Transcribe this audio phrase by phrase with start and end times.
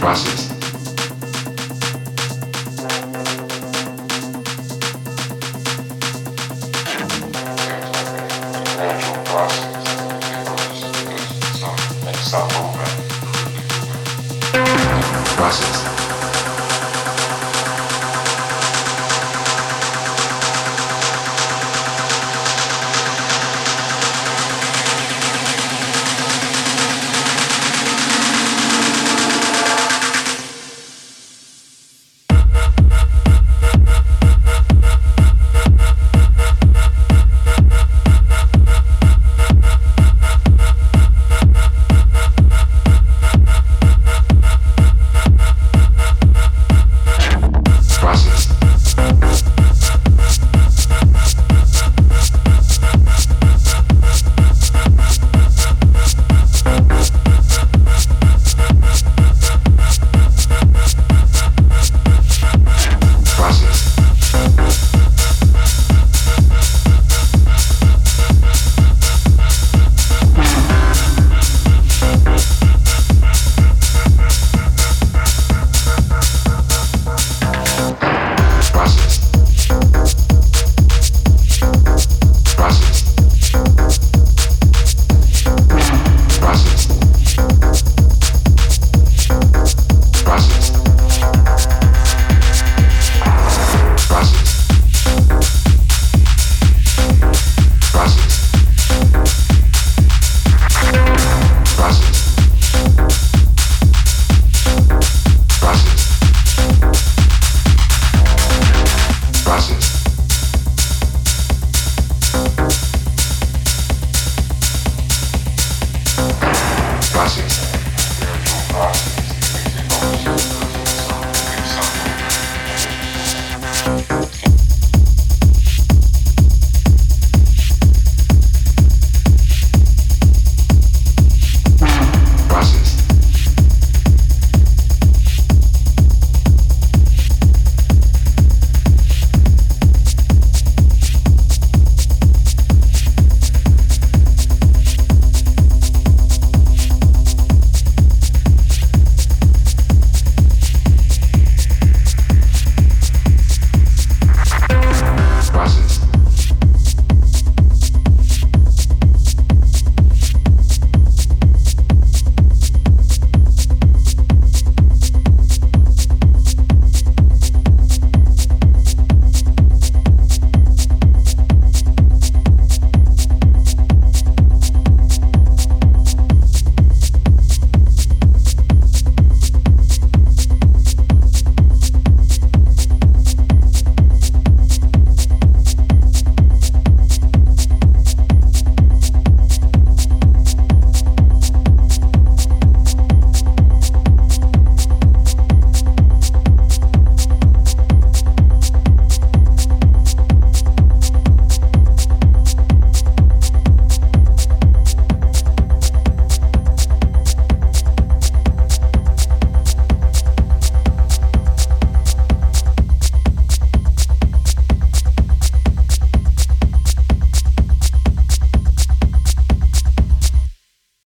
[0.00, 0.57] Process.